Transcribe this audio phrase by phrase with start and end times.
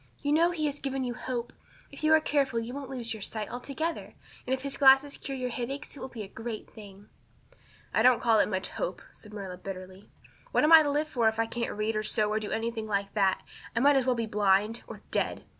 [0.17, 1.53] You know he has given you hope.
[1.91, 4.15] If you are careful you won't lose your sight altogether;
[4.47, 7.07] and if his glasses cure your headaches it will be a great thing."
[7.93, 10.09] "I don't call it much hope," said Marilla bitterly.
[10.53, 12.87] "What am I to live for if I can't read or sew or do anything
[12.87, 13.41] like that?
[13.75, 15.43] I might as well be blind or dead.